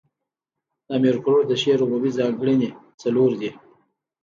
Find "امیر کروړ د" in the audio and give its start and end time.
0.97-1.53